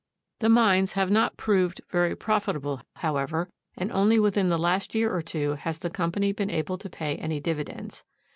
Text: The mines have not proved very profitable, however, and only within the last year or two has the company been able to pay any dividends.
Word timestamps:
The 0.39 0.49
mines 0.49 0.93
have 0.93 1.11
not 1.11 1.37
proved 1.37 1.81
very 1.91 2.15
profitable, 2.15 2.81
however, 2.95 3.51
and 3.77 3.91
only 3.91 4.17
within 4.19 4.47
the 4.47 4.57
last 4.57 4.95
year 4.95 5.15
or 5.15 5.21
two 5.21 5.53
has 5.53 5.77
the 5.77 5.91
company 5.91 6.31
been 6.31 6.49
able 6.49 6.79
to 6.79 6.89
pay 6.89 7.17
any 7.17 7.39
dividends. 7.39 8.03